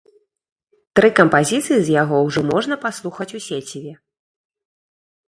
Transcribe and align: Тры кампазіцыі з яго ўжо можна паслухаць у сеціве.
Тры 0.99 1.09
кампазіцыі 1.19 1.77
з 1.83 1.89
яго 2.01 2.21
ўжо 2.29 2.41
можна 2.53 2.75
паслухаць 2.87 3.29
у 3.41 3.43
сеціве. 3.49 3.93